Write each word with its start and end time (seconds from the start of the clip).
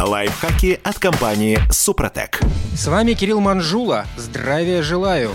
Лайфхаки 0.00 0.78
от 0.84 1.00
компании 1.00 1.58
«Супротек». 1.72 2.40
С 2.76 2.86
вами 2.86 3.14
Кирилл 3.14 3.40
Манжула. 3.40 4.06
Здравия 4.16 4.80
желаю. 4.80 5.32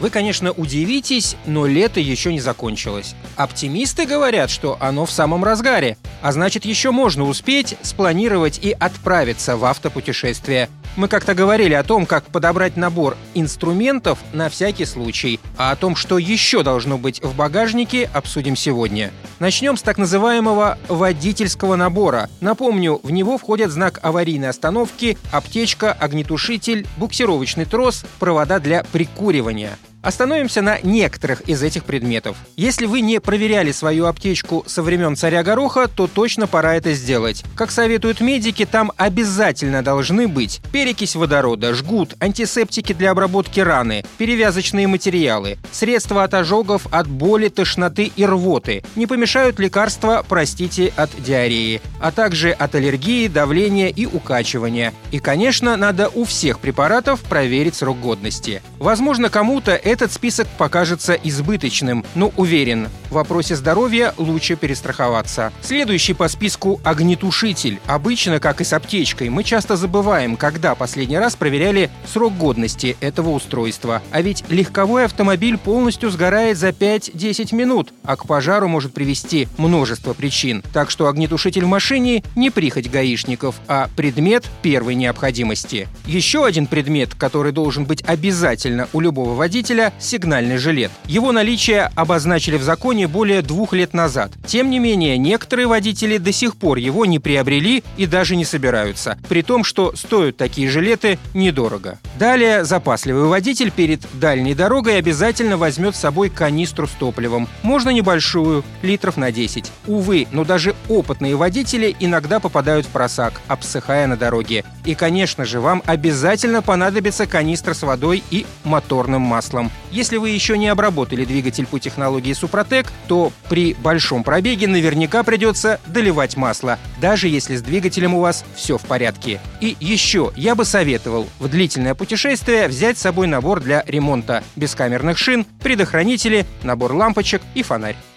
Вы, 0.00 0.10
конечно, 0.10 0.52
удивитесь, 0.52 1.36
но 1.46 1.66
лето 1.66 1.98
еще 1.98 2.32
не 2.32 2.38
закончилось. 2.38 3.16
Оптимисты 3.36 4.06
говорят, 4.06 4.50
что 4.50 4.76
оно 4.78 5.04
в 5.04 5.10
самом 5.10 5.42
разгаре, 5.42 5.96
а 6.22 6.30
значит 6.30 6.64
еще 6.64 6.92
можно 6.92 7.24
успеть 7.24 7.76
спланировать 7.82 8.60
и 8.62 8.70
отправиться 8.70 9.56
в 9.56 9.64
автопутешествие. 9.64 10.68
Мы 10.96 11.06
как-то 11.06 11.34
говорили 11.34 11.74
о 11.74 11.84
том, 11.84 12.06
как 12.06 12.24
подобрать 12.24 12.76
набор 12.76 13.16
инструментов 13.34 14.18
на 14.32 14.48
всякий 14.48 14.84
случай, 14.84 15.38
а 15.56 15.70
о 15.70 15.76
том, 15.76 15.94
что 15.94 16.18
еще 16.18 16.64
должно 16.64 16.98
быть 16.98 17.22
в 17.22 17.36
багажнике, 17.36 18.10
обсудим 18.12 18.56
сегодня. 18.56 19.12
Начнем 19.38 19.76
с 19.76 19.82
так 19.82 19.98
называемого 19.98 20.76
водительского 20.88 21.76
набора. 21.76 22.28
Напомню, 22.40 22.98
в 23.04 23.12
него 23.12 23.38
входят 23.38 23.70
знак 23.88 24.00
аварийной 24.02 24.50
остановки, 24.50 25.16
аптечка, 25.32 25.92
огнетушитель, 25.92 26.86
буксировочный 26.98 27.64
трос, 27.64 28.04
провода 28.18 28.60
для 28.60 28.84
прикуривания. 28.84 29.78
Остановимся 30.00 30.62
на 30.62 30.78
некоторых 30.80 31.40
из 31.42 31.62
этих 31.62 31.84
предметов. 31.84 32.36
Если 32.56 32.86
вы 32.86 33.00
не 33.00 33.20
проверяли 33.20 33.72
свою 33.72 34.06
аптечку 34.06 34.62
со 34.66 34.82
времен 34.82 35.16
царя 35.16 35.42
Гороха, 35.42 35.88
то 35.88 36.06
точно 36.06 36.46
пора 36.46 36.76
это 36.76 36.92
сделать. 36.92 37.42
Как 37.56 37.72
советуют 37.72 38.20
медики, 38.20 38.64
там 38.64 38.92
обязательно 38.96 39.82
должны 39.82 40.28
быть 40.28 40.60
перекись 40.72 41.16
водорода, 41.16 41.74
жгут, 41.74 42.14
антисептики 42.20 42.92
для 42.92 43.10
обработки 43.10 43.58
раны, 43.58 44.04
перевязочные 44.18 44.86
материалы, 44.86 45.58
средства 45.72 46.22
от 46.22 46.34
ожогов, 46.34 46.86
от 46.92 47.08
боли, 47.08 47.48
тошноты 47.48 48.12
и 48.14 48.24
рвоты. 48.24 48.84
Не 48.94 49.08
помешают 49.08 49.58
лекарства, 49.58 50.24
простите, 50.28 50.92
от 50.96 51.10
диареи, 51.18 51.82
а 52.00 52.12
также 52.12 52.52
от 52.52 52.74
аллергии, 52.76 53.26
давления 53.26 53.88
и 53.88 54.06
укачивания. 54.06 54.94
И, 55.10 55.18
конечно, 55.18 55.76
надо 55.76 56.08
у 56.08 56.24
всех 56.24 56.60
препаратов 56.60 57.20
проверить 57.22 57.74
срок 57.74 57.98
годности. 57.98 58.62
Возможно, 58.78 59.28
кому-то 59.28 59.72
этот 59.98 60.12
список 60.12 60.46
покажется 60.58 61.14
избыточным, 61.14 62.04
но 62.14 62.32
уверен, 62.36 62.88
в 63.10 63.14
вопросе 63.14 63.56
здоровья 63.56 64.14
лучше 64.16 64.54
перестраховаться. 64.54 65.52
Следующий 65.60 66.14
по 66.14 66.28
списку– 66.28 66.80
огнетушитель. 66.84 67.80
Обычно, 67.86 68.38
как 68.38 68.60
и 68.60 68.64
с 68.64 68.72
аптечкой, 68.72 69.28
мы 69.28 69.42
часто 69.42 69.76
забываем, 69.76 70.36
когда 70.36 70.76
последний 70.76 71.18
раз 71.18 71.34
проверяли 71.34 71.90
срок 72.06 72.36
годности 72.36 72.96
этого 73.00 73.30
устройства. 73.30 74.00
А 74.12 74.22
ведь 74.22 74.44
легковой 74.48 75.04
автомобиль 75.04 75.58
полностью 75.58 76.10
сгорает 76.10 76.58
за 76.58 76.68
5-10 76.68 77.52
минут, 77.56 77.92
а 78.04 78.14
к 78.14 78.24
пожару 78.24 78.68
может 78.68 78.94
привести 78.94 79.48
множество 79.56 80.12
причин. 80.12 80.62
Так 80.72 80.90
что 80.90 81.08
огнетушитель 81.08 81.64
в 81.64 81.68
машине– 81.68 82.22
не 82.36 82.50
прихоть 82.50 82.88
гаишников, 82.88 83.56
а 83.66 83.90
предмет 83.96 84.44
первой 84.62 84.94
необходимости. 84.94 85.88
Еще 86.06 86.44
один 86.44 86.68
предмет, 86.68 87.16
который 87.16 87.50
должен 87.50 87.84
быть 87.84 88.04
обязательно 88.06 88.88
у 88.92 89.00
любого 89.00 89.34
водителя 89.34 89.77
автомобиля 89.78 89.92
сигнальный 89.98 90.56
жилет. 90.58 90.90
Его 91.06 91.32
наличие 91.32 91.90
обозначили 91.94 92.56
в 92.56 92.62
законе 92.62 93.06
более 93.06 93.42
двух 93.42 93.72
лет 93.72 93.94
назад. 93.94 94.32
Тем 94.46 94.70
не 94.70 94.78
менее, 94.78 95.18
некоторые 95.18 95.66
водители 95.66 96.18
до 96.18 96.32
сих 96.32 96.56
пор 96.56 96.78
его 96.78 97.06
не 97.06 97.18
приобрели 97.18 97.82
и 97.96 98.06
даже 98.06 98.36
не 98.36 98.44
собираются, 98.44 99.18
при 99.28 99.42
том, 99.42 99.64
что 99.64 99.94
стоят 99.94 100.36
такие 100.36 100.68
жилеты 100.68 101.18
недорого. 101.34 101.98
Далее, 102.18 102.64
запасливый 102.64 103.28
водитель 103.28 103.70
перед 103.70 104.00
дальней 104.14 104.54
дорогой 104.54 104.98
обязательно 104.98 105.56
возьмет 105.56 105.94
с 105.94 106.00
собой 106.00 106.30
канистру 106.30 106.86
с 106.86 106.90
топливом. 106.90 107.48
Можно 107.62 107.90
небольшую, 107.90 108.64
литров 108.82 109.16
на 109.16 109.30
10. 109.30 109.70
Увы, 109.86 110.26
но 110.32 110.44
даже 110.44 110.74
опытные 110.88 111.36
водители 111.36 111.94
иногда 112.00 112.40
попадают 112.40 112.86
в 112.86 112.90
просак, 112.90 113.40
обсыхая 113.46 114.06
на 114.06 114.16
дороге. 114.16 114.64
И, 114.84 114.94
конечно 114.94 115.44
же, 115.44 115.60
вам 115.60 115.82
обязательно 115.86 116.62
понадобится 116.62 117.26
канистра 117.26 117.74
с 117.74 117.82
водой 117.82 118.22
и 118.30 118.46
моторным 118.64 119.22
маслом. 119.22 119.67
Если 119.90 120.16
вы 120.16 120.30
еще 120.30 120.58
не 120.58 120.68
обработали 120.68 121.24
двигатель 121.24 121.66
по 121.66 121.78
технологии 121.78 122.32
Супротек, 122.32 122.92
то 123.06 123.32
при 123.48 123.74
большом 123.74 124.24
пробеге 124.24 124.66
наверняка 124.68 125.22
придется 125.22 125.80
доливать 125.86 126.36
масло, 126.36 126.78
даже 127.00 127.28
если 127.28 127.56
с 127.56 127.62
двигателем 127.62 128.14
у 128.14 128.20
вас 128.20 128.44
все 128.54 128.78
в 128.78 128.82
порядке. 128.82 129.40
И 129.60 129.76
еще 129.80 130.32
я 130.36 130.54
бы 130.54 130.64
советовал 130.64 131.26
в 131.38 131.48
длительное 131.48 131.94
путешествие 131.94 132.68
взять 132.68 132.98
с 132.98 133.02
собой 133.02 133.26
набор 133.26 133.60
для 133.60 133.82
ремонта 133.86 134.44
бескамерных 134.56 135.18
шин, 135.18 135.44
предохранители, 135.62 136.46
набор 136.62 136.92
лампочек 136.92 137.42
и 137.54 137.62
фонарь. 137.62 137.96